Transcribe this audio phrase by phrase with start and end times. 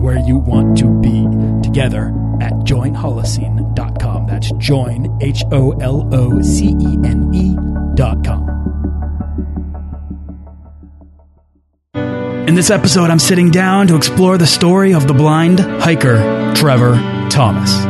[0.00, 1.26] where you want to be
[1.62, 2.08] together
[2.40, 4.26] at joinholocene.com.
[4.26, 8.48] That's join, H O L O C E N E.com.
[12.48, 16.94] In this episode, I'm sitting down to explore the story of the blind hiker, Trevor
[17.30, 17.89] Thomas.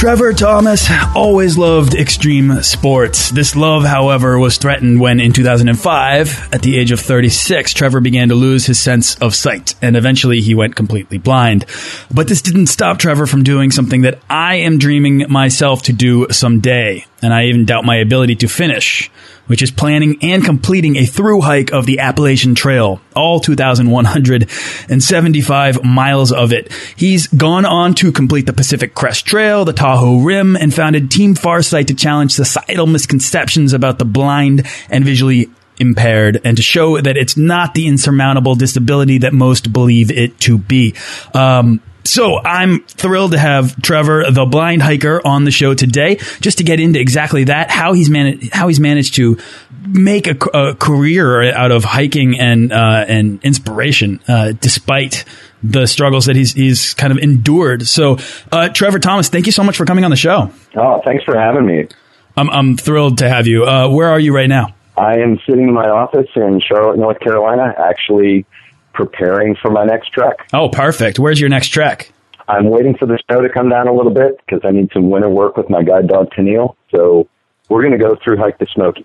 [0.00, 3.30] Trevor Thomas always loved extreme sports.
[3.32, 8.30] This love, however, was threatened when in 2005, at the age of 36, Trevor began
[8.30, 11.66] to lose his sense of sight and eventually he went completely blind.
[12.10, 16.28] But this didn't stop Trevor from doing something that I am dreaming myself to do
[16.30, 17.04] someday.
[17.20, 19.10] And I even doubt my ability to finish,
[19.50, 26.30] which is planning and completing a through hike of the Appalachian Trail, all 2,175 miles
[26.30, 26.72] of it.
[26.94, 31.34] He's gone on to complete the Pacific Crest Trail, the Tahoe Rim, and founded Team
[31.34, 37.16] Farsight to challenge societal misconceptions about the blind and visually impaired and to show that
[37.16, 40.94] it's not the insurmountable disability that most believe it to be.
[41.34, 46.58] Um, so I'm thrilled to have Trevor, the blind hiker, on the show today, just
[46.58, 49.38] to get into exactly that, how he's managed, how he's managed to
[49.86, 55.24] make a, a career out of hiking and uh, and inspiration, uh, despite
[55.62, 57.86] the struggles that he's he's kind of endured.
[57.86, 58.18] So,
[58.50, 60.50] uh, Trevor Thomas, thank you so much for coming on the show.
[60.76, 61.88] Oh, thanks for having me.
[62.36, 63.64] I'm I'm thrilled to have you.
[63.64, 64.74] Uh, where are you right now?
[64.96, 68.44] I am sitting in my office in Charlotte, North Carolina, actually
[68.92, 70.48] preparing for my next trek.
[70.52, 71.18] Oh, perfect.
[71.18, 72.12] Where's your next trek?
[72.48, 75.10] I'm waiting for the snow to come down a little bit because I need some
[75.10, 76.74] winter work with my guide dog Tennille.
[76.94, 77.28] So
[77.68, 79.04] we're going to go through hike the Smokies.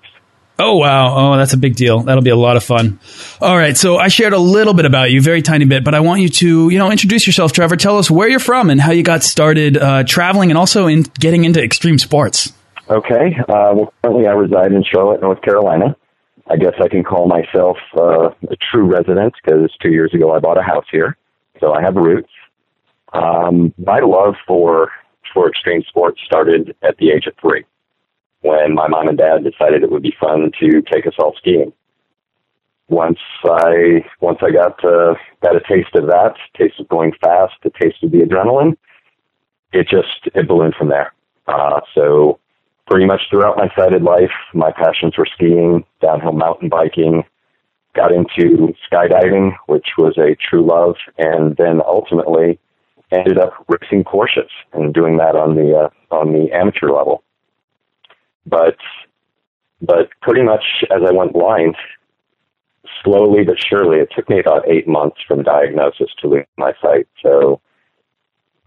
[0.57, 1.33] Oh wow!
[1.33, 1.99] Oh, that's a big deal.
[1.99, 3.01] That'll be a lot of fun.
[3.41, 5.99] All right, so I shared a little bit about you, very tiny bit, but I
[5.99, 7.75] want you to, you know, introduce yourself, Trevor.
[7.75, 11.01] Tell us where you're from and how you got started uh, traveling, and also in
[11.01, 12.53] getting into extreme sports.
[12.89, 13.35] Okay.
[13.37, 15.97] Uh, well, currently I reside in Charlotte, North Carolina.
[16.47, 20.39] I guess I can call myself uh, a true resident because two years ago I
[20.39, 21.17] bought a house here,
[21.59, 22.29] so I have roots.
[23.13, 24.91] Um, my love for
[25.33, 27.65] for extreme sports started at the age of three,
[28.41, 31.73] when my mom and dad decided it would be fun to take us all skiing.
[32.89, 37.55] Once I once I got uh, got a taste of that, taste of going fast,
[37.63, 38.77] a taste of the adrenaline,
[39.73, 41.11] it just it ballooned from there.
[41.47, 42.39] Uh, so
[42.87, 47.23] pretty much throughout my sighted life, my passions were skiing, downhill mountain biking,
[47.95, 52.59] got into skydiving, which was a true love, and then ultimately
[53.11, 57.23] ended up racing Porsches and doing that on the uh, on the amateur level.
[58.45, 58.77] But
[59.81, 61.75] but pretty much as I went blind,
[63.03, 67.07] slowly but surely, it took me about eight months from diagnosis to lose my sight.
[67.23, 67.61] So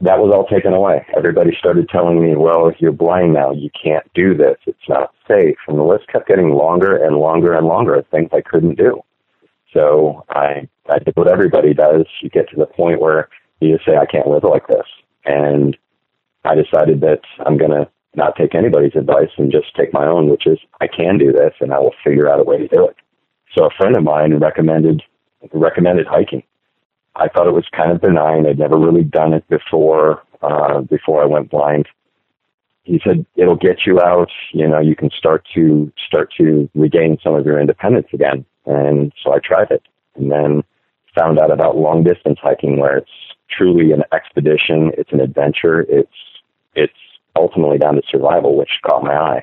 [0.00, 1.04] that was all taken away.
[1.16, 4.56] Everybody started telling me, well, you're blind now, you can't do this.
[4.66, 5.56] It's not safe.
[5.66, 9.03] And the list kept getting longer and longer and longer of things I couldn't do.
[9.72, 12.06] So I, I did what everybody does.
[12.22, 13.28] You get to the point where
[13.60, 14.86] you just say, I can't live like this.
[15.24, 15.77] And
[16.45, 20.30] I decided that I'm going to not take anybody's advice and just take my own,
[20.30, 22.86] which is I can do this and I will figure out a way to do
[22.86, 22.97] it.
[23.56, 25.03] So a friend of mine recommended,
[25.53, 26.45] recommended hiking.
[27.18, 28.47] I thought it was kind of benign.
[28.47, 31.86] I'd never really done it before, uh, before I went blind.
[32.84, 37.18] He said, it'll get you out, you know, you can start to, start to regain
[37.22, 38.47] some of your independence again.
[38.65, 39.82] And so I tried it
[40.15, 40.62] and then
[41.15, 43.10] found out about long distance hiking where it's
[43.50, 44.92] truly an expedition.
[44.97, 45.84] It's an adventure.
[45.88, 46.09] It's,
[46.74, 46.92] it's
[47.36, 49.42] ultimately down to survival, which caught my eye.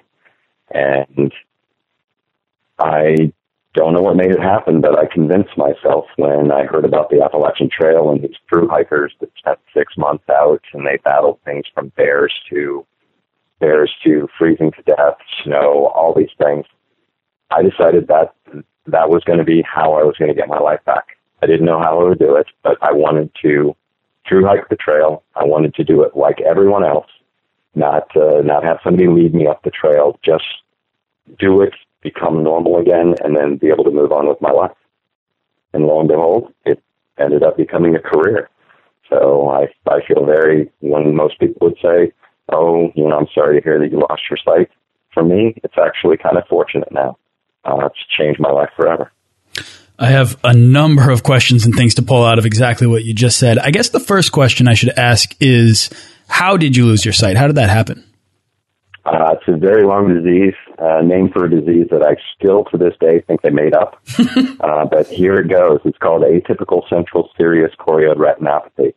[0.71, 1.31] And
[2.79, 3.31] I
[3.75, 7.21] don't know what made it happen, but I convinced myself when I heard about the
[7.21, 11.65] Appalachian Trail and these through hikers that spent six months out and they battled things
[11.73, 12.85] from bears to
[13.59, 16.65] bears to freezing to death, snow, all these things.
[17.51, 18.33] I decided that
[18.87, 21.17] that was going to be how I was going to get my life back.
[21.41, 23.75] I didn't know how I would do it, but I wanted to
[24.27, 25.23] through hike the trail.
[25.35, 27.07] I wanted to do it like everyone else,
[27.75, 30.19] not uh, not have somebody lead me up the trail.
[30.23, 30.45] Just
[31.39, 31.73] do it,
[32.05, 34.77] become normal again, and then be able to move on with my life.
[35.73, 36.81] And lo and behold, it
[37.19, 38.49] ended up becoming a career.
[39.09, 39.61] So I
[39.95, 42.13] I feel very when most people would say,
[42.51, 44.69] "Oh, you know, I'm sorry to hear that you lost your sight."
[45.13, 47.17] For me, it's actually kind of fortunate now.
[47.63, 49.11] Uh, it's changed my life forever.
[49.97, 53.13] I have a number of questions and things to pull out of exactly what you
[53.13, 53.57] just said.
[53.57, 55.89] I guess the first question I should ask is,
[56.27, 57.37] how did you lose your sight?
[57.37, 58.03] How did that happen?
[59.05, 62.77] Uh, it's a very long disease, uh, named for a disease that I still to
[62.77, 64.01] this day think they made up.
[64.59, 65.79] uh, but here it goes.
[65.85, 68.93] It's called atypical central serous choroid retinopathy.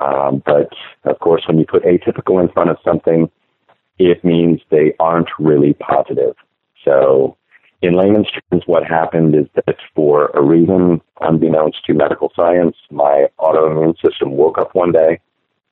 [0.00, 0.70] Um, but
[1.04, 3.30] of course, when you put atypical in front of something,
[3.98, 6.36] it means they aren't really positive.
[6.84, 7.36] So
[7.82, 13.26] in layman's terms, what happened is that for a reason unbeknownst to medical science, my
[13.38, 15.20] autoimmune system woke up one day,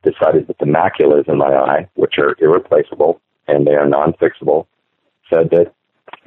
[0.03, 4.67] decided that the maculas in my eye, which are irreplaceable and they are non-fixable,
[5.31, 5.73] said that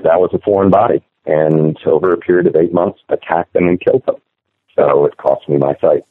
[0.04, 3.80] that was a foreign body, and over a period of eight months, attacked them and
[3.80, 4.16] killed them.
[4.76, 6.04] So it cost me my sight.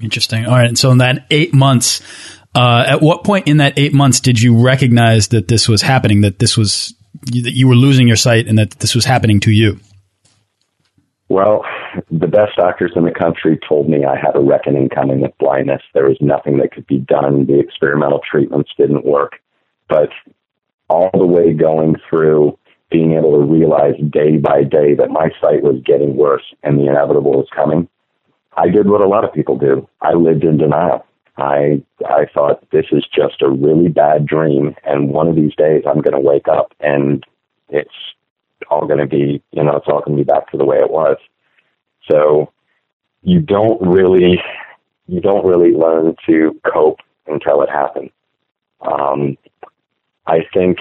[0.00, 0.46] Interesting.
[0.46, 0.68] All right.
[0.68, 2.02] And so in that eight months,
[2.54, 6.22] uh, at what point in that eight months did you recognize that this was happening?
[6.22, 9.50] That this was that you were losing your sight and that this was happening to
[9.50, 9.78] you?
[11.28, 11.64] Well,
[12.10, 15.82] the best doctors in the country told me I had a reckoning coming with blindness.
[15.92, 17.46] There was nothing that could be done.
[17.46, 19.32] The experimental treatments didn't work.
[19.88, 20.10] But
[20.88, 22.58] all the way going through
[22.90, 26.86] being able to realize day by day that my sight was getting worse and the
[26.86, 27.88] inevitable was coming,
[28.56, 29.88] I did what a lot of people do.
[30.00, 31.04] I lived in denial.
[31.36, 35.82] I I thought this is just a really bad dream, and one of these days
[35.86, 37.22] I'm going to wake up and
[37.68, 37.90] it's
[38.70, 40.78] all going to be, you know, it's all going to be back to the way
[40.78, 41.16] it was.
[42.10, 42.52] So
[43.22, 44.40] you don't really,
[45.06, 48.10] you don't really learn to cope until it happens.
[48.80, 49.36] Um,
[50.26, 50.78] I think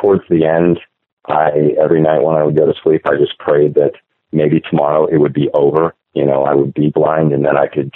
[0.00, 0.80] towards the end,
[1.26, 3.92] I every night when I would go to sleep, I just prayed that
[4.32, 5.94] maybe tomorrow it would be over.
[6.14, 7.94] You know, I would be blind, and then I could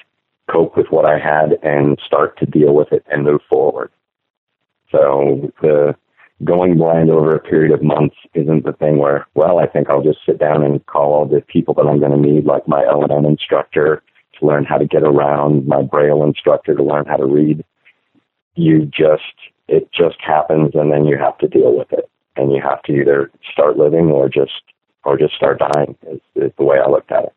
[0.51, 3.91] cope with what I had and start to deal with it and move forward.
[4.91, 5.95] So the
[6.45, 10.03] going blind over a period of months isn't the thing where, well, I think I'll
[10.03, 12.85] just sit down and call all the people that I'm going to need, like my
[12.85, 14.03] O&M instructor
[14.39, 17.65] to learn how to get around, my Braille instructor to learn how to read.
[18.55, 19.23] You just,
[19.69, 22.09] it just happens and then you have to deal with it.
[22.37, 24.63] And you have to either start living or just,
[25.05, 27.33] or just start dying is, is the way I looked at it.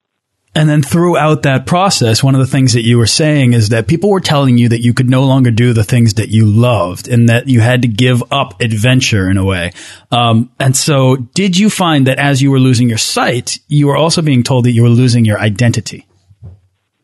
[0.56, 3.88] And then throughout that process, one of the things that you were saying is that
[3.88, 7.08] people were telling you that you could no longer do the things that you loved
[7.08, 9.72] and that you had to give up adventure in a way.
[10.12, 13.98] Um, and so did you find that as you were losing your sight, you were
[13.98, 16.08] also being told that you were losing your identity?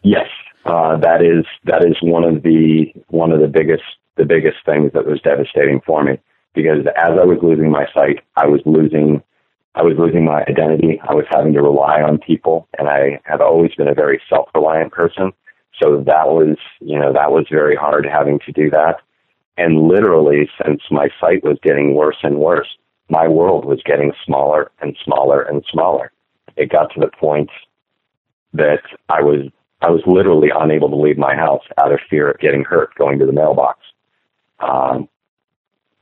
[0.03, 0.27] Yes.
[0.63, 3.81] Uh, that is, that is one of the, one of the biggest,
[4.17, 6.19] the biggest thing that was devastating for me
[6.53, 9.23] because as I was losing my sight, I was losing
[9.75, 10.99] I was losing my identity.
[11.07, 14.91] I was having to rely on people, and I have always been a very self-reliant
[14.91, 15.31] person.
[15.81, 18.95] So that was, you know, that was very hard having to do that.
[19.57, 22.67] And literally, since my sight was getting worse and worse,
[23.09, 26.11] my world was getting smaller and smaller and smaller.
[26.57, 27.49] It got to the point
[28.53, 29.49] that I was,
[29.81, 33.19] I was literally unable to leave my house out of fear of getting hurt going
[33.19, 33.79] to the mailbox.
[34.59, 35.07] Um,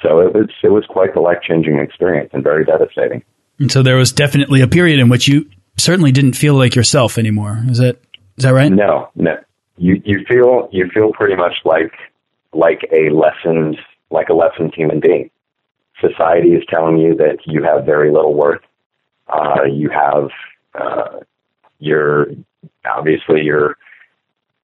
[0.02, 3.24] so it was, it was quite the life changing experience and very devastating.
[3.60, 7.18] And so there was definitely a period in which you certainly didn't feel like yourself
[7.18, 7.64] anymore.
[7.70, 8.00] Is that
[8.38, 8.72] is that right?
[8.72, 9.38] No, no.
[9.78, 11.94] You you feel you feel pretty much like
[12.54, 13.78] like a lessened
[14.12, 15.30] like a lessened human being.
[16.00, 18.62] Society is telling you that you have very little worth.
[19.28, 20.30] Uh, you have
[20.80, 21.20] uh,
[21.80, 22.28] your
[22.86, 23.76] obviously your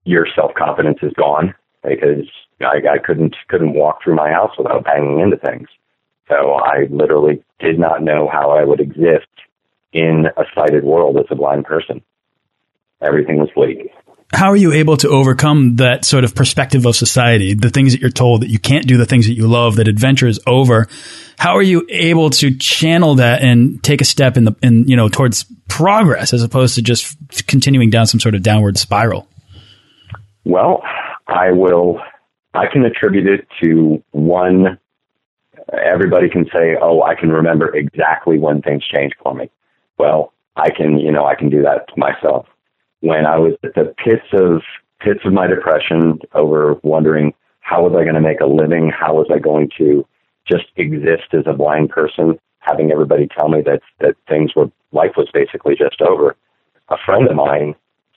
[0.05, 2.29] your self confidence is gone because
[2.63, 5.67] I, I couldn't couldn't walk through my house without banging into things.
[6.29, 9.27] So I literally did not know how I would exist
[9.91, 12.01] in a sighted world as a blind person.
[13.01, 13.91] Everything was bleak.
[14.33, 18.01] How are you able to overcome that sort of perspective of society, the things that
[18.01, 20.87] you're told that you can't do the things that you love, that adventure is over?
[21.37, 24.95] How are you able to channel that and take a step in the in you
[24.95, 27.15] know towards progress as opposed to just
[27.45, 29.27] continuing down some sort of downward spiral?
[30.45, 30.81] Well,
[31.27, 32.01] I will
[32.53, 34.79] I can attribute it to one
[35.71, 39.49] everybody can say, oh, I can remember exactly when things changed for me.
[39.97, 42.47] Well, I can, you know, I can do that to myself.
[42.99, 44.61] When I was at the pits of
[44.99, 48.89] pits of my depression over wondering how was I going to make a living?
[48.89, 50.05] How was I going to
[50.49, 52.39] just exist as a blind person?
[52.59, 56.35] Having everybody tell me that, that things were, life was basically just over.
[56.89, 57.75] A friend of mine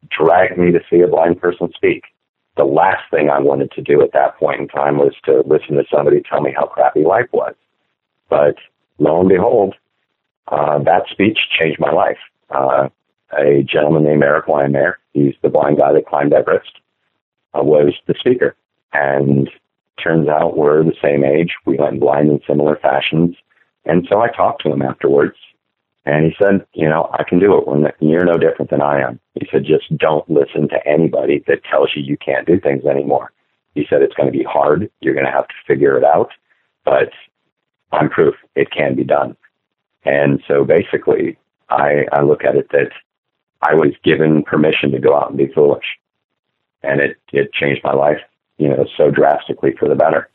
[0.08, 2.04] dragged me to see a blind person speak.
[2.56, 5.76] The last thing I wanted to do at that point in time was to listen
[5.76, 7.54] to somebody tell me how crappy life was.
[8.28, 8.56] But
[8.98, 9.74] lo and behold,
[10.48, 12.18] uh, that speech changed my life.
[12.50, 12.88] Uh,
[13.36, 16.70] a gentleman named Erik Weihenmayer, he's the blind guy that climbed Everest,
[17.54, 18.54] uh, was the speaker.
[18.92, 19.50] And
[20.02, 21.52] turns out we're the same age.
[21.64, 23.36] We went blind in similar fashions.
[23.84, 25.36] And so I talked to him afterwards
[26.06, 29.00] and he said, you know, I can do it when you're no different than I
[29.00, 29.18] am.
[29.34, 33.32] He said, just don't listen to anybody that tells you you can't do things anymore.
[33.74, 34.88] He said, it's going to be hard.
[35.00, 36.30] You're going to have to figure it out,
[36.84, 37.10] but
[37.92, 39.36] I'm proof it can be done.
[40.04, 41.36] And so basically
[41.68, 42.92] I, I look at it that
[43.60, 45.84] I was given permission to go out and be foolish
[46.82, 48.20] and it, it changed my life,
[48.58, 50.28] you know, so drastically for the better.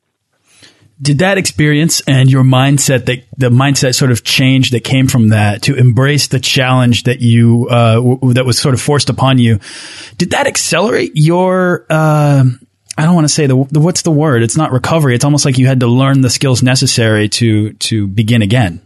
[1.01, 5.29] Did that experience and your mindset that the mindset sort of change that came from
[5.29, 7.95] that to embrace the challenge that you uh,
[8.33, 9.59] that was sort of forced upon you?
[10.17, 11.85] Did that accelerate your?
[11.89, 12.43] Uh,
[12.97, 14.43] I don't want to say the, the what's the word?
[14.43, 15.15] It's not recovery.
[15.15, 18.81] It's almost like you had to learn the skills necessary to to begin again.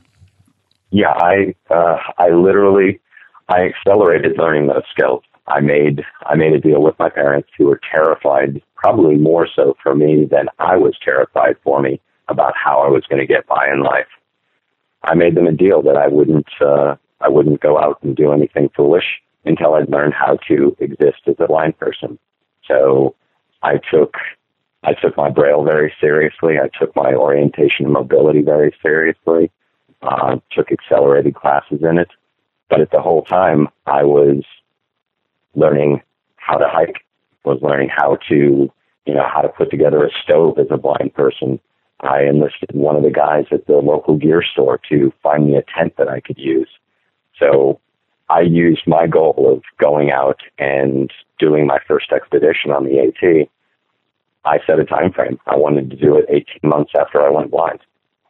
[0.91, 3.01] Yeah, I uh, I literally
[3.50, 5.24] I accelerated learning those skills.
[5.48, 9.75] I made I made a deal with my parents who were terrified, probably more so
[9.82, 13.48] for me than I was terrified for me about how I was going to get
[13.48, 14.06] by in life.
[15.04, 18.32] I made them a deal that I wouldn't uh, I wouldn't go out and do
[18.32, 19.06] anything foolish
[19.44, 22.20] until I'd learned how to exist as a blind person.
[22.68, 23.15] So
[23.63, 24.13] I took
[24.84, 26.60] I took my braille very seriously.
[26.60, 29.50] I took my orientation and mobility very seriously.
[30.04, 32.12] Uh, took accelerated classes in it.
[32.70, 34.44] But at the whole time, I was
[35.56, 36.04] learning
[36.36, 37.04] how to hike,
[37.45, 38.69] was learning how to,
[39.05, 41.59] you know, how to put together a stove as a blind person.
[42.01, 45.63] I enlisted one of the guys at the local gear store to find me a
[45.77, 46.69] tent that I could use.
[47.39, 47.79] So
[48.29, 53.47] I used my goal of going out and doing my first expedition on the AT.
[54.45, 55.39] I set a time frame.
[55.47, 57.79] I wanted to do it 18 months after I went blind.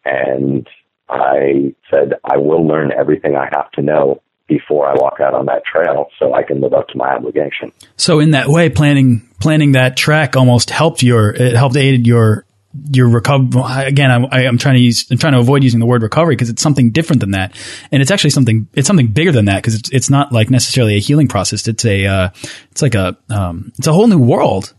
[0.06, 0.68] And
[1.10, 5.48] I said, I will learn everything I have to know before I walk out on
[5.48, 7.72] that trail so I can live up to my obligation.
[7.98, 12.46] So in that way, planning planning that track almost helped your it helped aided your
[12.92, 13.62] your recovery.
[13.86, 16.36] Again, I'm, I, am trying to use I'm trying to avoid using the word recovery
[16.36, 17.56] because it's something different than that,
[17.92, 20.96] and it's actually something it's something bigger than that because it's it's not like necessarily
[20.96, 21.68] a healing process.
[21.68, 22.30] It's a uh,
[22.72, 24.74] it's like a um, it's a whole new world.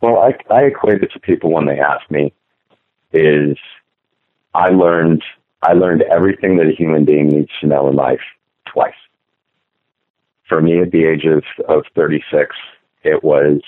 [0.00, 2.32] Well, I I equate it to people when they ask me
[3.12, 3.56] is
[4.54, 5.22] I learned
[5.62, 8.20] I learned everything that a human being needs to know in life
[8.74, 8.92] twice.
[10.48, 12.54] For me, at the age of, of 36,
[13.02, 13.62] it was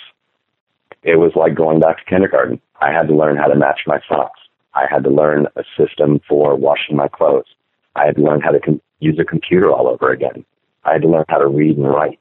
[1.03, 2.61] it was like going back to kindergarten.
[2.81, 4.41] I had to learn how to match my socks.
[4.75, 7.47] I had to learn a system for washing my clothes.
[7.95, 10.45] I had to learn how to com- use a computer all over again.
[10.85, 12.19] I had to learn how to read and write.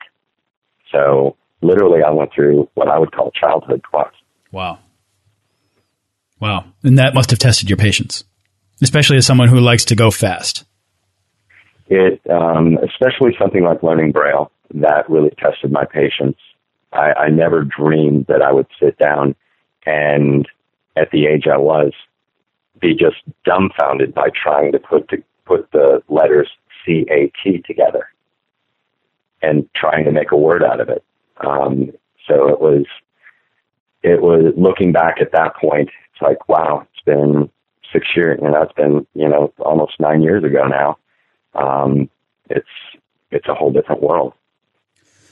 [0.92, 4.14] So literally, I went through what I would call childhood class.
[4.52, 4.80] Wow.
[6.40, 6.66] Wow.
[6.84, 8.24] And that must have tested your patience,
[8.82, 10.64] especially as someone who likes to go fast
[11.88, 16.38] it, um, especially something like learning Braille, that really tested my patience.
[16.92, 19.36] I, I never dreamed that I would sit down
[19.86, 20.48] and
[20.96, 21.92] at the age I was
[22.80, 26.50] be just dumbfounded by trying to put to put the letters
[26.86, 28.08] C A T together
[29.42, 31.04] and trying to make a word out of it.
[31.38, 31.92] Um,
[32.28, 32.86] so it was
[34.04, 35.90] it was looking back at that point.
[36.12, 37.50] It's like wow, it's been
[37.92, 38.40] six years.
[38.42, 40.98] You know, it's been you know almost nine years ago now
[41.56, 42.10] um,
[42.50, 42.68] it's
[43.32, 44.34] it's a whole different world.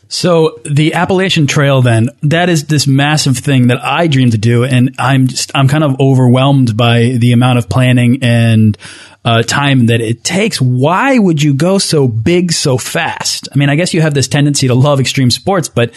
[0.10, 4.64] So the Appalachian Trail, then, that is this massive thing that I dream to do,
[4.64, 8.78] and I'm just I'm kind of overwhelmed by the amount of planning and
[9.26, 10.62] uh, time that it takes.
[10.62, 13.48] Why would you go so big so fast?
[13.54, 15.94] I mean, I guess you have this tendency to love extreme sports, but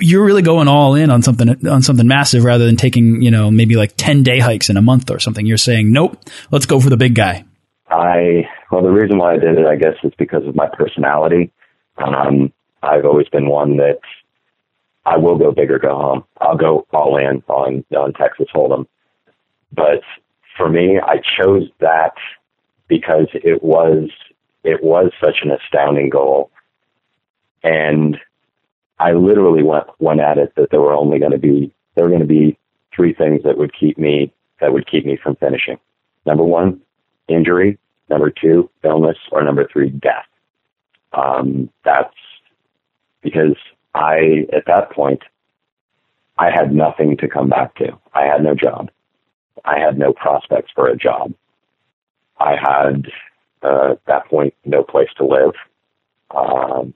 [0.00, 3.50] you're really going all in on something on something massive rather than taking you know
[3.50, 5.44] maybe like ten day hikes in a month or something.
[5.44, 6.18] You're saying nope,
[6.50, 7.44] let's go for the big guy.
[7.88, 11.52] I well, the reason why I did it, I guess, is because of my personality.
[11.98, 12.52] Um,
[12.82, 14.00] I've always been one that
[15.04, 16.24] I will go big or go home.
[16.40, 18.86] I'll go all in on on Texas Hold'em.
[19.72, 20.02] But
[20.56, 22.14] for me, I chose that
[22.88, 24.10] because it was
[24.64, 26.50] it was such an astounding goal,
[27.62, 28.18] and
[28.98, 32.10] I literally went went at it that there were only going to be there were
[32.10, 32.58] going to be
[32.94, 35.78] three things that would keep me that would keep me from finishing.
[36.24, 36.80] Number one,
[37.28, 37.78] injury,
[38.08, 40.26] number two, illness, or number three, death.
[41.12, 42.14] Um, that's
[43.22, 43.56] because
[43.94, 45.22] I, at that point,
[46.38, 47.98] I had nothing to come back to.
[48.14, 48.90] I had no job.
[49.64, 51.32] I had no prospects for a job.
[52.38, 53.06] I had,
[53.62, 55.54] uh, at that point, no place to live.
[56.30, 56.92] Um,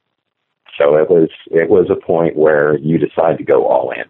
[0.76, 4.04] so it was, it was a point where you decide to go all in.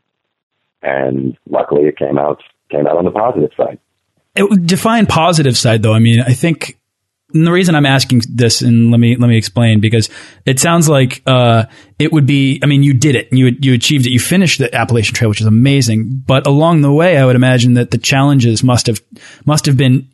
[0.82, 3.78] And luckily it came out, came out on the positive side.
[4.34, 5.94] It, define positive side though.
[5.94, 6.78] I mean, I think
[7.32, 10.08] the reason I'm asking this, and let me let me explain, because
[10.46, 11.66] it sounds like uh,
[11.98, 12.60] it would be.
[12.62, 15.40] I mean, you did it, you you achieved it, you finished the Appalachian Trail, which
[15.40, 16.22] is amazing.
[16.26, 19.00] But along the way, I would imagine that the challenges must have
[19.44, 20.08] must have been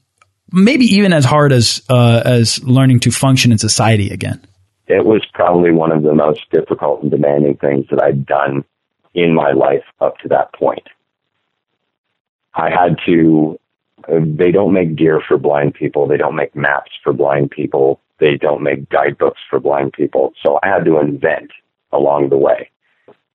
[0.53, 4.41] maybe even as hard as uh, as learning to function in society again.
[4.87, 8.65] It was probably one of the most difficult and demanding things that I'd done
[9.15, 10.87] in my life up to that point.
[12.55, 13.59] I had to
[14.09, 16.07] they don't make gear for blind people.
[16.07, 18.01] They don't make maps for blind people.
[18.19, 20.33] They don't make guidebooks for blind people.
[20.43, 21.51] So I had to invent
[21.93, 22.71] along the way.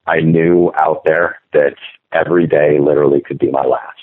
[0.08, 1.76] I knew out there that
[2.12, 3.98] every day literally could be my last.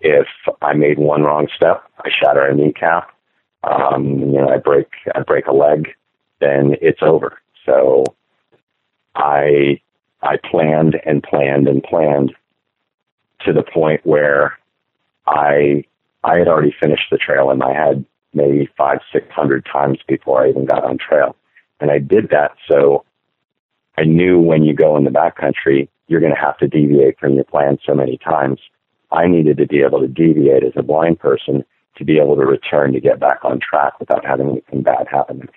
[0.00, 0.26] If
[0.62, 3.10] I made one wrong step, I shatter a kneecap,
[3.64, 5.88] um, you know, I break, I break a leg,
[6.40, 7.40] then it's over.
[7.64, 8.04] So
[9.14, 9.80] I,
[10.22, 12.34] I planned and planned and planned
[13.44, 14.58] to the point where
[15.26, 15.84] I
[16.24, 18.04] I had already finished the trail in my head
[18.34, 21.36] maybe five, six hundred times before I even got on trail.
[21.80, 23.04] And I did that so
[23.98, 27.34] I knew when you go in the backcountry, you're going to have to deviate from
[27.34, 28.60] your plan so many times.
[29.10, 31.64] I needed to be able to deviate as a blind person
[31.96, 35.48] to be able to return to get back on track without having anything bad happen.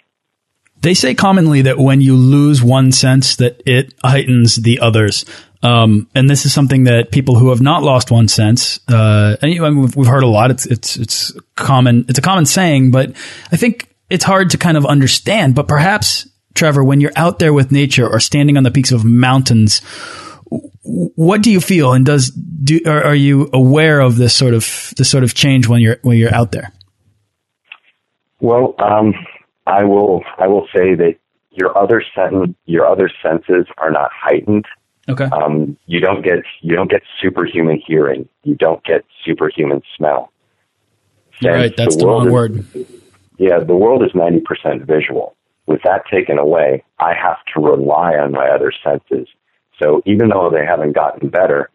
[0.81, 5.25] They say commonly that when you lose one sense, that it heightens the others.
[5.61, 9.51] Um, and this is something that people who have not lost one sense, uh, and
[9.51, 10.51] you know, we've, we've heard a lot.
[10.51, 12.05] It's it's it's common.
[12.07, 13.13] It's a common saying, but
[13.51, 15.55] I think it's hard to kind of understand.
[15.55, 19.03] But perhaps, Trevor, when you're out there with nature or standing on the peaks of
[19.03, 19.81] mountains,
[20.49, 21.91] what do you feel?
[21.91, 25.67] And does do are, are you aware of this sort of this sort of change
[25.67, 26.71] when you're when you're out there?
[28.39, 29.13] Well, um,
[29.69, 31.15] I will I will say that
[31.51, 34.65] your other sen- your other senses are not heightened
[35.09, 35.25] Okay.
[35.25, 38.29] Um, you don't get you don't get superhuman hearing.
[38.43, 40.31] You don't get superhuman smell.
[41.43, 41.75] right.
[41.75, 42.65] That's the, the wrong is, word.
[43.37, 45.35] Yeah, the world is ninety percent visual.
[45.65, 49.27] With that taken away, I have to rely on my other senses.
[49.81, 51.71] So even though they haven't gotten better,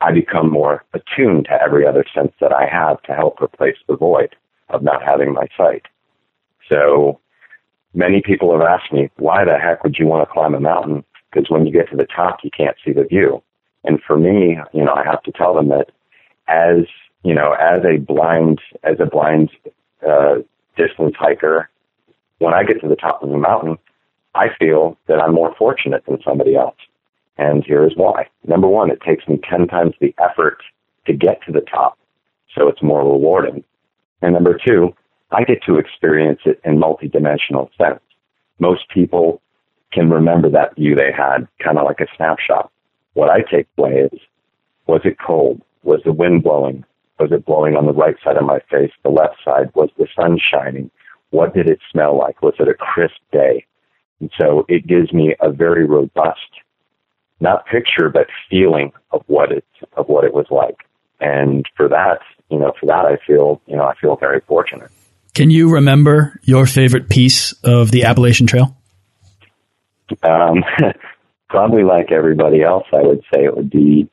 [0.00, 3.96] I become more attuned to every other sense that I have to help replace the
[3.96, 4.36] void
[4.68, 5.86] of not having my sight.
[6.70, 7.20] So
[7.94, 11.04] many people have asked me, why the heck would you want to climb a mountain
[11.30, 13.42] because when you get to the top, you can't see the view.
[13.84, 15.90] And for me, you know, I have to tell them that
[16.48, 16.84] as,
[17.22, 19.50] you know, as a blind, as a blind,
[20.06, 20.36] uh,
[20.76, 21.68] distance hiker,
[22.38, 23.78] when I get to the top of the mountain,
[24.34, 26.76] I feel that I'm more fortunate than somebody else.
[27.36, 28.28] And here's why.
[28.46, 30.58] Number one, it takes me 10 times the effort
[31.06, 31.98] to get to the top.
[32.54, 33.64] So it's more rewarding.
[34.22, 34.94] And number two,
[35.32, 38.00] I get to experience it in multidimensional sense.
[38.58, 39.40] Most people
[39.92, 42.70] can remember that view they had, kind of like a snapshot.
[43.14, 44.20] What I take away is,
[44.86, 45.62] was it cold?
[45.82, 46.84] Was the wind blowing?
[47.18, 49.70] Was it blowing on the right side of my face, the left side?
[49.74, 50.90] Was the sun shining?
[51.30, 52.42] What did it smell like?
[52.42, 53.64] Was it a crisp day?
[54.20, 56.50] And so it gives me a very robust,
[57.40, 59.64] not picture, but feeling of what it,
[59.96, 60.78] of what it was like.
[61.20, 64.90] And for that, you know, for that, I feel, you know, I feel very fortunate.
[65.34, 68.76] Can you remember your favorite piece of the Appalachian Trail?
[70.22, 70.64] Um,
[71.48, 74.08] probably like everybody else, I would say it would be,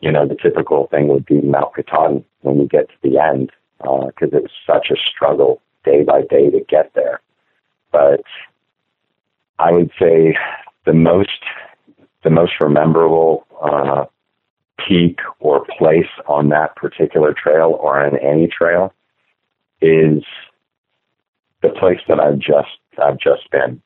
[0.00, 3.50] you know, the typical thing would be Mount Katahdin when you get to the end,
[3.78, 7.20] because uh, it was such a struggle day by day to get there.
[7.92, 8.22] But
[9.58, 10.36] I would say
[10.86, 11.30] the most,
[12.22, 14.04] the most rememberable uh,
[14.88, 18.94] peak or place on that particular trail or on any trail
[19.82, 20.22] is
[21.62, 23.82] the place that I've just I've just been.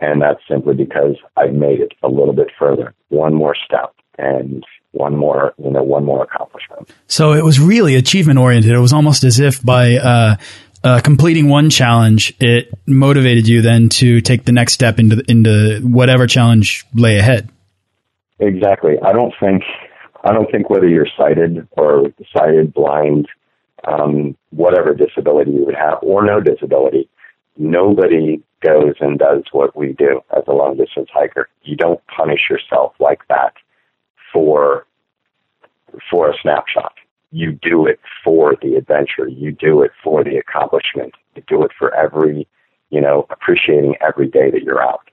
[0.00, 4.64] And that's simply because I've made it a little bit further, one more step and
[4.90, 6.90] one more, you know, one more accomplishment.
[7.06, 8.72] So it was really achievement oriented.
[8.72, 10.36] It was almost as if by, uh,
[10.82, 15.80] uh, completing one challenge, it motivated you then to take the next step into into
[15.82, 17.48] whatever challenge lay ahead.
[18.38, 18.96] Exactly.
[19.02, 19.62] I don't think
[20.22, 23.28] I don't think whether you're sighted or sighted, blind,
[23.86, 27.08] um, whatever disability you would have, or no disability,
[27.56, 31.48] nobody goes and does what we do as a long distance hiker.
[31.62, 33.54] You don't punish yourself like that
[34.32, 34.86] for
[36.10, 36.94] for a snapshot.
[37.30, 39.28] You do it for the adventure.
[39.28, 41.14] You do it for the accomplishment.
[41.34, 42.48] You do it for every
[42.94, 45.10] you know, appreciating every day that you're out.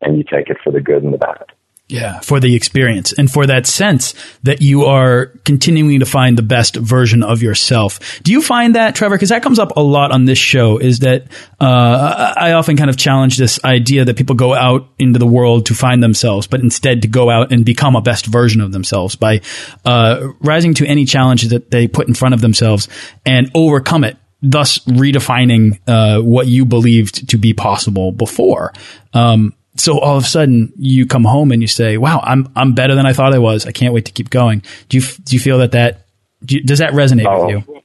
[0.00, 1.46] And you take it for the good and the bad.
[1.88, 6.42] Yeah, for the experience and for that sense that you are continuing to find the
[6.42, 8.20] best version of yourself.
[8.24, 9.14] Do you find that, Trevor?
[9.14, 10.78] Because that comes up a lot on this show.
[10.78, 11.28] Is that
[11.60, 15.66] uh, I often kind of challenge this idea that people go out into the world
[15.66, 19.14] to find themselves, but instead to go out and become a best version of themselves
[19.14, 19.42] by
[19.84, 22.88] uh, rising to any challenge that they put in front of themselves
[23.24, 28.72] and overcome it thus redefining uh, what you believed to be possible before.
[29.12, 32.74] Um, so all of a sudden you come home and you say, "Wow, I'm I'm
[32.74, 33.66] better than I thought I was.
[33.66, 36.06] I can't wait to keep going." Do you do you feel that that
[36.48, 37.82] you, does that resonate oh, with you?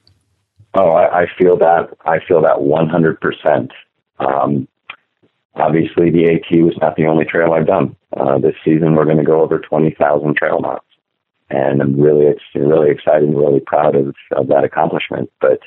[0.74, 1.90] Oh, I, I, feel that.
[2.06, 3.10] I feel that 100.
[3.10, 3.72] Um, percent
[5.56, 7.96] Obviously, the AT was not the only trail I've done.
[8.16, 10.80] Uh, this season, we're going to go over 20,000 trail miles,
[11.50, 15.30] and I'm really, really excited and really proud of, of that accomplishment.
[15.42, 15.60] But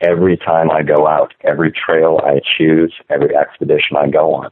[0.00, 4.50] every time I go out, every trail I choose, every expedition I go on,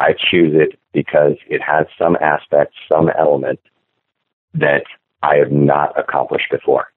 [0.00, 3.60] I choose it because it has some aspect, some element
[4.54, 4.84] that
[5.22, 6.92] I have not accomplished before.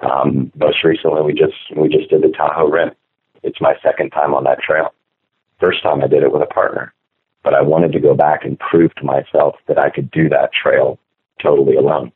[0.00, 2.90] Um, most recently, we just we just did the Tahoe Rim.
[3.42, 4.92] It's my second time on that trail.
[5.58, 6.92] First time I did it with a partner,
[7.42, 10.50] but I wanted to go back and prove to myself that I could do that
[10.52, 10.98] trail
[11.42, 12.12] totally alone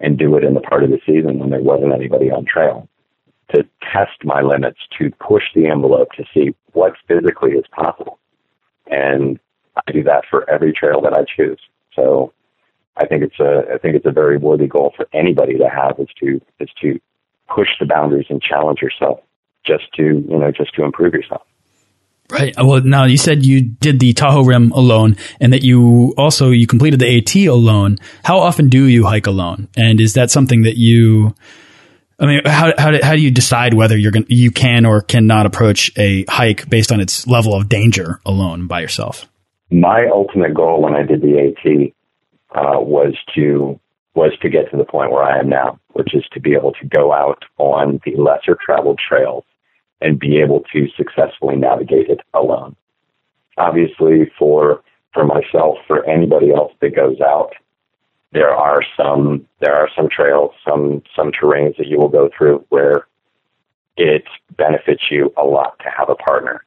[0.00, 2.88] and do it in the part of the season when there wasn't anybody on trail
[3.54, 8.18] to test my limits, to push the envelope to see what physically is possible.
[8.90, 9.38] And
[9.76, 11.60] I do that for every trail that I choose.
[11.94, 12.32] So
[12.96, 15.98] I think it's a I think it's a very worthy goal for anybody to have
[15.98, 16.98] is to is to
[17.54, 19.20] push the boundaries and challenge yourself
[19.64, 21.42] just to you know just to improve yourself.
[22.30, 22.54] Right.
[22.58, 26.50] Uh, well, now you said you did the Tahoe Rim alone, and that you also
[26.50, 27.98] you completed the AT alone.
[28.22, 29.68] How often do you hike alone?
[29.76, 31.34] And is that something that you
[32.18, 35.02] I mean, how how do, how do you decide whether you're going you can or
[35.02, 39.26] cannot approach a hike based on its level of danger alone by yourself?
[39.70, 41.92] My ultimate goal when I did the AT
[42.56, 43.78] uh, was to
[44.14, 46.72] was to get to the point where I am now, which is to be able
[46.72, 49.44] to go out on the lesser traveled trails
[50.00, 52.74] and be able to successfully navigate it alone.
[53.56, 54.82] Obviously, for
[55.14, 57.52] for myself, for anybody else that goes out,
[58.32, 62.64] there are some there are some trails, some some terrains that you will go through
[62.68, 63.06] where
[63.96, 64.24] it
[64.56, 66.64] benefits you a lot to have a partner.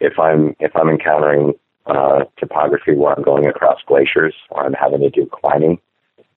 [0.00, 1.54] If I'm if I'm encountering
[1.86, 5.78] uh, topography where I'm going across glaciers or I'm having to do climbing,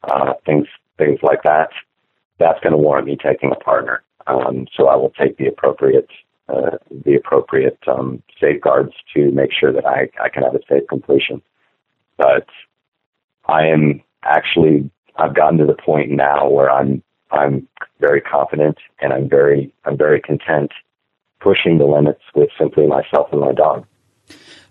[0.03, 1.69] uh, things things like that,
[2.37, 4.03] that's going to warrant me taking a partner.
[4.27, 6.09] Um, so I will take the appropriate
[6.49, 10.87] uh, the appropriate um, safeguards to make sure that I, I can have a safe
[10.87, 11.41] completion.
[12.17, 12.47] But
[13.47, 17.67] I am actually I've gotten to the point now where I'm I'm
[17.99, 20.71] very confident and I'm very I'm very content
[21.39, 23.85] pushing the limits with simply myself and my dog.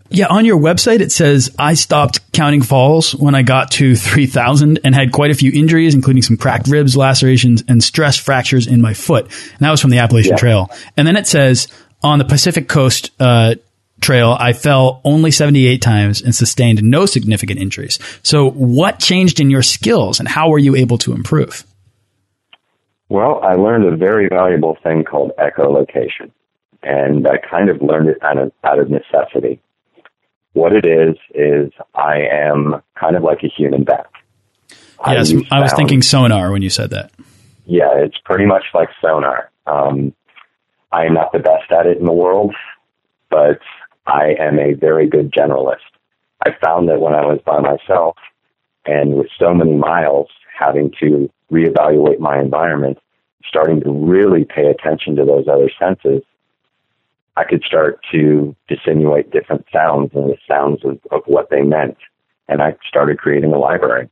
[0.08, 4.80] Yeah, on your website it says I stopped counting falls when I got to 3000
[4.84, 8.80] and had quite a few injuries including some cracked ribs, lacerations and stress fractures in
[8.80, 9.24] my foot.
[9.24, 10.38] And that was from the Appalachian yeah.
[10.38, 10.70] Trail.
[10.96, 11.68] And then it says
[12.02, 13.56] on the Pacific Coast uh,
[14.06, 17.98] trail, I fell only 78 times and sustained no significant injuries.
[18.22, 21.64] So, what changed in your skills and how were you able to improve?
[23.08, 26.30] Well, I learned a very valuable thing called echolocation,
[26.82, 29.60] and I kind of learned it out of, out of necessity.
[30.52, 34.06] What it is, is I am kind of like a human bat.
[35.06, 37.12] Yes, I, I was thinking sonar when you said that.
[37.66, 39.50] Yeah, it's pretty much like sonar.
[39.66, 40.14] Um,
[40.90, 42.54] I am not the best at it in the world,
[43.28, 43.60] but
[44.06, 45.78] I am a very good generalist.
[46.44, 48.16] I found that when I was by myself
[48.84, 52.98] and with so many miles having to reevaluate my environment,
[53.48, 56.22] starting to really pay attention to those other senses,
[57.36, 61.96] I could start to dissimulate different sounds and the sounds of, of what they meant.
[62.48, 64.08] And I started creating a library.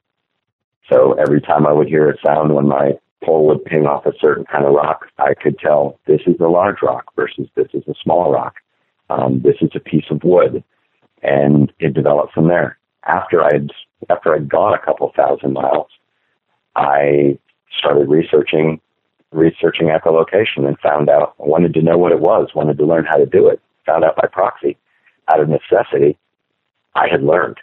[0.90, 4.12] So every time I would hear a sound when my pole would ping off a
[4.20, 7.85] certain kind of rock, I could tell this is a large rock versus this is
[7.88, 8.57] a small rock
[9.10, 10.62] um, this is a piece of wood,
[11.22, 12.78] and it developed from there.
[13.06, 13.70] After I'd
[14.10, 15.88] after I'd gone a couple thousand miles,
[16.76, 17.38] I
[17.78, 18.80] started researching
[19.32, 23.04] researching echolocation and found out I wanted to know what it was, wanted to learn
[23.04, 23.60] how to do it.
[23.86, 24.76] Found out by proxy,
[25.28, 26.16] out of necessity,
[26.94, 27.58] I had learned.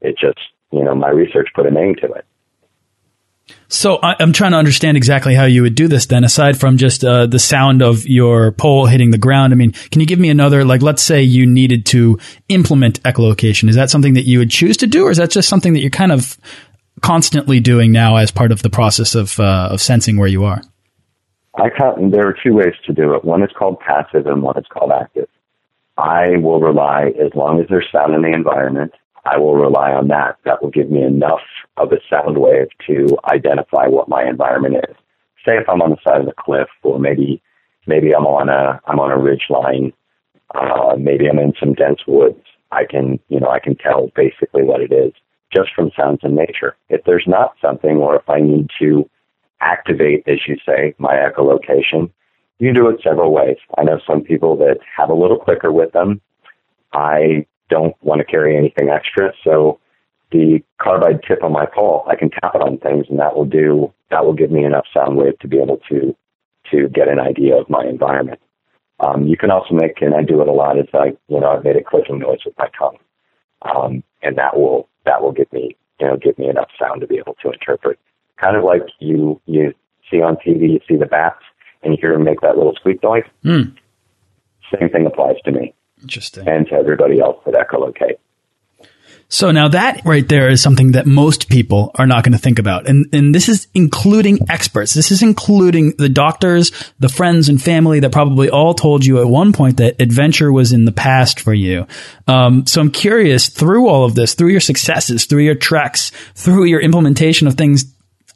[0.00, 0.38] It just
[0.70, 2.24] you know my research put a name to it.
[3.68, 6.06] So I, am trying to understand exactly how you would do this.
[6.06, 9.72] Then, aside from just uh, the sound of your pole hitting the ground, I mean,
[9.90, 10.64] can you give me another?
[10.64, 13.68] Like, let's say you needed to implement echolocation.
[13.68, 15.80] Is that something that you would choose to do, or is that just something that
[15.80, 16.38] you're kind of
[17.02, 20.62] constantly doing now as part of the process of uh, of sensing where you are?
[21.56, 21.70] I
[22.10, 23.24] there are two ways to do it.
[23.24, 25.28] One is called passive, and one is called active.
[25.96, 28.92] I will rely, as long as there's sound in the environment,
[29.24, 30.36] I will rely on that.
[30.44, 31.40] That will give me enough
[31.76, 34.96] of a sound wave to identify what my environment is.
[35.44, 37.42] Say if I'm on the side of a cliff, or maybe
[37.86, 39.92] maybe I'm on a I'm on a ridge line,
[40.54, 42.42] uh, maybe I'm in some dense woods.
[42.72, 45.12] I can you know I can tell basically what it is
[45.54, 46.76] just from sounds in nature.
[46.88, 49.08] If there's not something, or if I need to
[49.60, 52.10] activate, as you say, my echolocation,
[52.58, 53.56] you can do it several ways.
[53.78, 56.20] I know some people that have a little clicker with them.
[56.92, 59.78] I don't want to carry anything extra, so
[60.32, 63.44] the carbide tip on my pole, I can tap it on things, and that will
[63.44, 66.14] do that will give me enough sound wave to be able to
[66.70, 68.40] to get an idea of my environment.
[68.98, 71.48] Um, you can also make, and I do it a lot, is I you know
[71.48, 72.98] I've made a clicking noise with my tongue,
[73.62, 77.06] um, and that will that will give me you know give me enough sound to
[77.06, 77.98] be able to interpret.
[78.40, 79.74] Kind of like you you
[80.10, 81.42] see on TV, you see the bats,
[81.82, 83.24] and you hear them make that little squeak noise.
[83.44, 83.76] Mm.
[84.78, 85.74] Same thing applies to me.
[86.02, 86.48] Interesting.
[86.48, 88.18] And to everybody else that echolocate.
[89.28, 92.58] So now that right there is something that most people are not going to think
[92.58, 92.88] about.
[92.88, 94.94] And, and this is including experts.
[94.94, 99.26] This is including the doctors, the friends and family that probably all told you at
[99.26, 101.86] one point that adventure was in the past for you.
[102.28, 106.64] Um, so I'm curious through all of this, through your successes, through your treks, through
[106.64, 107.84] your implementation of things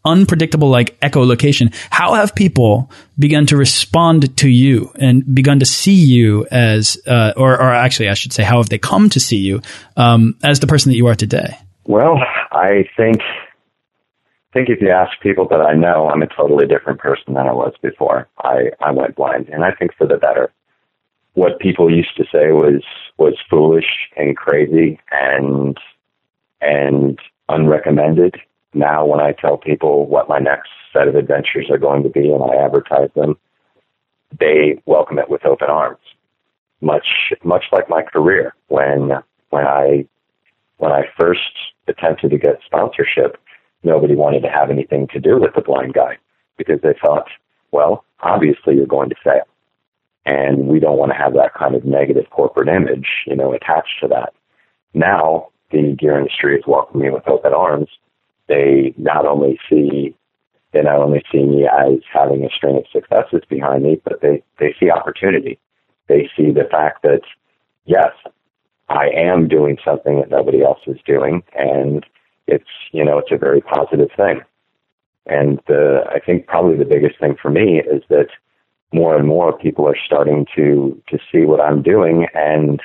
[0.05, 5.95] unpredictable like echolocation, how have people begun to respond to you and begun to see
[5.95, 9.39] you as, uh, or, or actually, I should say, how have they come to see
[9.39, 9.61] you
[9.97, 11.57] um, as the person that you are today?
[11.85, 12.19] Well,
[12.53, 13.21] I think
[14.51, 17.47] I think if you ask people that I know, I'm a totally different person than
[17.47, 18.29] I was before.
[18.39, 20.53] I, I went blind, and I think for the better.
[21.35, 22.83] What people used to say was
[23.17, 23.85] was foolish
[24.17, 25.79] and crazy and
[26.61, 27.17] and
[27.49, 28.35] unrecommended
[28.73, 32.31] now when I tell people what my next set of adventures are going to be
[32.31, 33.37] and I advertise them,
[34.39, 35.99] they welcome it with open arms.
[36.81, 37.07] Much
[37.45, 39.11] much like my career when
[39.51, 40.07] when I
[40.79, 41.41] when I first
[41.89, 43.37] attempted to get sponsorship,
[43.83, 46.17] nobody wanted to have anything to do with the blind guy
[46.57, 47.27] because they thought,
[47.71, 49.47] well, obviously you're going to fail.
[50.25, 54.01] And we don't want to have that kind of negative corporate image, you know, attached
[54.01, 54.33] to that.
[54.95, 57.89] Now the gear industry is welcoming me with open arms
[58.51, 60.15] they not only see
[60.73, 64.43] they not only see me as having a string of successes behind me, but they,
[64.59, 65.59] they see opportunity.
[66.07, 67.23] They see the fact that,
[67.87, 68.13] yes,
[68.89, 72.07] I am doing something that nobody else is doing, and
[72.47, 74.43] it's, you know, it's a very positive thing.
[75.27, 78.29] And the, I think probably the biggest thing for me is that
[78.93, 82.81] more and more people are starting to, to see what I'm doing and,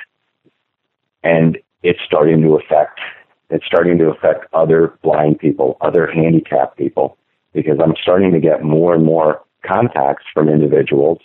[1.22, 3.00] and it's starting to affect
[3.50, 7.16] it's starting to affect other blind people, other handicapped people,
[7.52, 11.18] because I'm starting to get more and more contacts from individuals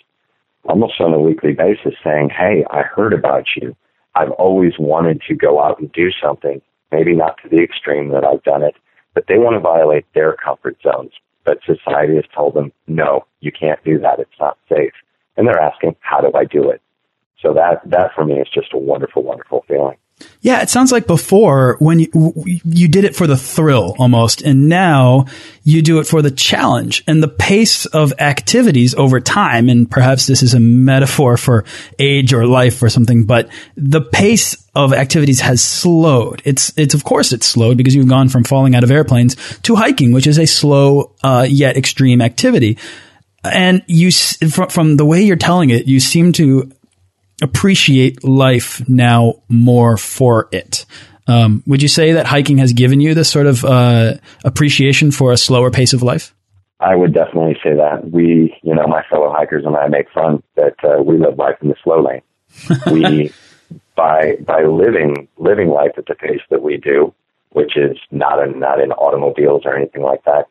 [0.64, 3.76] almost on a weekly basis saying, Hey, I heard about you.
[4.14, 8.24] I've always wanted to go out and do something, maybe not to the extreme that
[8.24, 8.76] I've done it,
[9.14, 11.12] but they want to violate their comfort zones.
[11.44, 14.20] But society has told them, no, you can't do that.
[14.20, 14.92] It's not safe.
[15.36, 16.80] And they're asking, how do I do it?
[17.40, 19.96] So that, that for me is just a wonderful, wonderful feeling.
[20.40, 22.32] Yeah, it sounds like before when you
[22.64, 25.26] you did it for the thrill almost, and now
[25.62, 29.68] you do it for the challenge and the pace of activities over time.
[29.68, 31.64] And perhaps this is a metaphor for
[31.98, 36.42] age or life or something, but the pace of activities has slowed.
[36.44, 39.76] It's it's of course it's slowed because you've gone from falling out of airplanes to
[39.76, 42.78] hiking, which is a slow uh, yet extreme activity.
[43.44, 46.70] And you from, from the way you're telling it, you seem to
[47.40, 50.84] appreciate life now more for it.
[51.26, 54.14] Um, would you say that hiking has given you this sort of uh,
[54.44, 56.34] appreciation for a slower pace of life?
[56.80, 58.10] I would definitely say that.
[58.10, 61.56] We, you know, my fellow hikers and I make fun that uh, we live life
[61.62, 62.22] in the slow lane.
[62.90, 63.30] we,
[63.96, 67.14] by by living living life at the pace that we do,
[67.50, 70.46] which is not in not in automobiles or anything like that,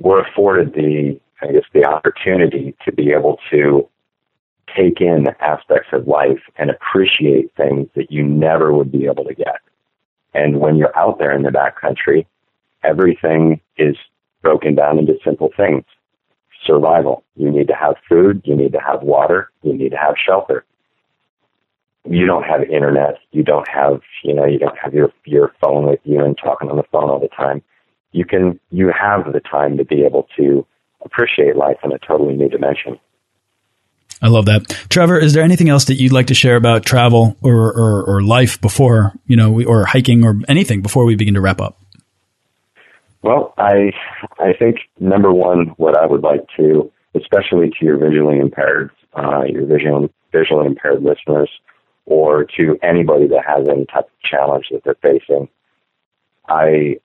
[0.00, 3.88] we're afforded the I guess the opportunity to be able to
[4.76, 9.34] take in aspects of life and appreciate things that you never would be able to
[9.34, 9.60] get.
[10.34, 12.26] And when you're out there in the backcountry,
[12.82, 13.96] everything is
[14.42, 15.84] broken down into simple things.
[16.66, 17.24] Survival.
[17.36, 18.42] You need to have food.
[18.44, 19.50] You need to have water.
[19.62, 20.64] You need to have shelter.
[22.08, 23.18] You don't have internet.
[23.32, 26.70] You don't have, you know, you don't have your, your phone with you and talking
[26.70, 27.62] on the phone all the time.
[28.12, 30.66] You can, you have the time to be able to
[31.02, 32.98] appreciate life in a totally new dimension.
[34.22, 34.68] I love that.
[34.88, 38.22] Trevor, is there anything else that you'd like to share about travel or, or, or
[38.22, 41.78] life before, you know, we, or hiking or anything before we begin to wrap up?
[43.22, 43.92] Well, I,
[44.38, 49.42] I think number one, what I would like to, especially to your visually impaired, uh,
[49.44, 51.50] your vision, visually impaired listeners,
[52.06, 55.48] or to anybody that has any type of challenge that they're facing,
[56.48, 56.96] I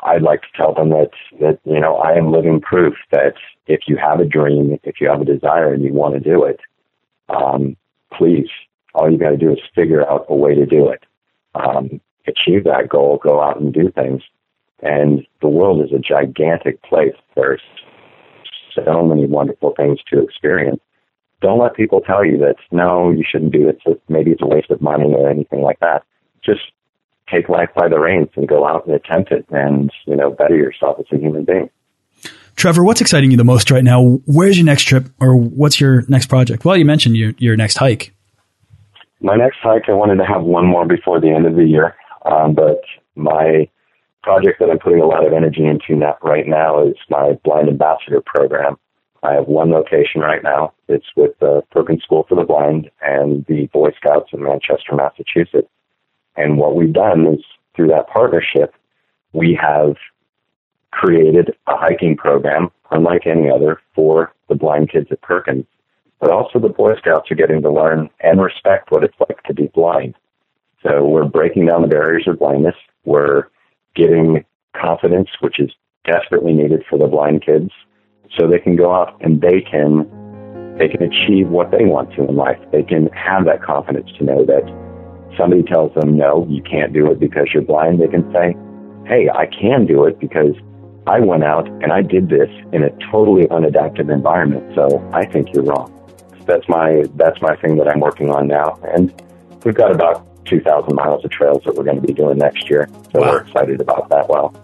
[0.00, 3.34] I'd like to tell them that that you know I am living proof that
[3.68, 6.44] if you have a dream, if you have a desire and you want to do
[6.44, 6.58] it,
[7.28, 7.76] um,
[8.16, 8.48] please,
[8.94, 11.04] all you got to do is figure out a way to do it.
[11.54, 14.22] Um, achieve that goal, go out and do things.
[14.80, 17.14] And the world is a gigantic place.
[17.36, 17.60] There's
[18.74, 20.80] so many wonderful things to experience.
[21.40, 23.78] Don't let people tell you that no, you shouldn't do it.
[23.84, 26.04] So maybe it's a waste of money or anything like that.
[26.44, 26.72] Just
[27.30, 30.56] take life by the reins and go out and attempt it and, you know, better
[30.56, 31.68] yourself as a human being.
[32.56, 34.18] Trevor, what's exciting you the most right now?
[34.26, 36.64] Where's your next trip or what's your next project?
[36.64, 38.12] Well, you mentioned your, your next hike.
[39.20, 41.94] My next hike, I wanted to have one more before the end of the year.
[42.24, 42.80] Um, but
[43.14, 43.68] my
[44.22, 48.22] project that I'm putting a lot of energy into right now is my blind ambassador
[48.24, 48.76] program.
[49.22, 50.72] I have one location right now.
[50.88, 55.68] It's with the Perkins School for the Blind and the Boy Scouts in Manchester, Massachusetts.
[56.36, 58.74] And what we've done is through that partnership,
[59.32, 59.96] we have
[60.90, 65.66] created a hiking program unlike any other for the blind kids at Perkins.
[66.20, 69.54] But also the Boy Scouts are getting to learn and respect what it's like to
[69.54, 70.14] be blind.
[70.82, 72.74] So we're breaking down the barriers of blindness.
[73.04, 73.44] We're
[73.94, 75.70] giving confidence, which is
[76.04, 77.70] desperately needed for the blind kids,
[78.36, 80.08] so they can go out and they can
[80.78, 82.58] they can achieve what they want to in life.
[82.70, 84.62] They can have that confidence to know that
[85.36, 88.00] somebody tells them no, you can't do it because you're blind.
[88.00, 88.54] They can say,
[89.08, 90.54] hey, I can do it because
[91.08, 94.74] I went out and I did this in a totally unadaptive environment.
[94.74, 95.94] So I think you're wrong.
[96.44, 99.12] That's my that's my thing that I'm working on now, and
[99.64, 102.88] we've got about 2,000 miles of trails that we're going to be doing next year.
[103.12, 103.32] So wow.
[103.32, 104.28] we're excited about that.
[104.28, 104.54] Well.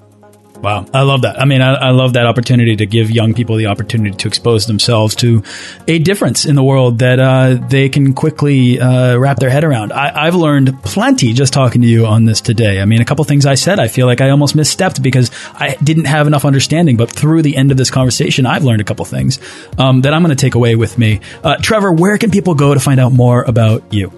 [0.64, 1.38] Wow, I love that.
[1.38, 4.66] I mean, I, I, love that opportunity to give young people the opportunity to expose
[4.66, 5.42] themselves to
[5.86, 9.92] a difference in the world that uh, they can quickly uh, wrap their head around.
[9.92, 12.80] I, have learned plenty just talking to you on this today.
[12.80, 15.74] I mean, a couple things I said, I feel like I almost misstepped because I
[15.84, 16.96] didn't have enough understanding.
[16.96, 19.40] But through the end of this conversation, I've learned a couple things
[19.76, 21.20] um, that I'm going to take away with me.
[21.42, 24.10] Uh, Trevor, where can people go to find out more about you?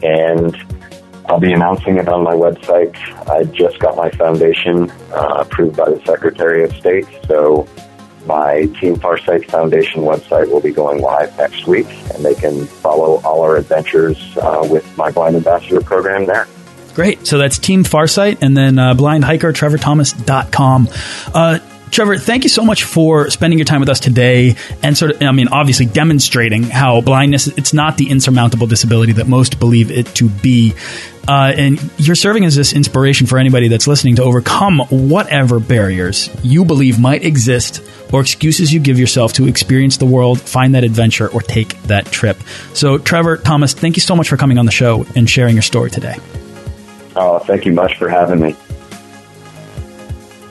[0.00, 0.56] And
[1.26, 2.96] I'll be announcing it on my website.
[3.28, 7.68] I just got my foundation uh, approved by the Secretary of State, so
[8.24, 13.20] my Team Farsight Foundation website will be going live next week, and they can follow
[13.24, 16.46] all our adventures uh, with my Blind Ambassador program there.
[16.94, 17.26] Great.
[17.26, 20.88] So that's Team Farsight and then uh, blindhikertrevorthomas.com.
[21.32, 21.58] Uh,
[21.90, 25.22] Trevor, thank you so much for spending your time with us today and sort of,
[25.22, 30.06] I mean, obviously demonstrating how blindness, it's not the insurmountable disability that most believe it
[30.16, 30.74] to be.
[31.26, 36.30] Uh, and you're serving as this inspiration for anybody that's listening to overcome whatever barriers
[36.42, 40.84] you believe might exist or excuses you give yourself to experience the world, find that
[40.84, 42.38] adventure, or take that trip.
[42.72, 45.62] So, Trevor, Thomas, thank you so much for coming on the show and sharing your
[45.62, 46.16] story today.
[47.14, 48.56] Oh, thank you much for having me.